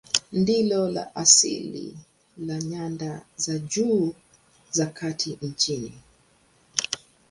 [0.31, 1.97] Ndilo la asili
[2.37, 4.13] la nyanda za juu
[4.71, 5.93] za kati nchini.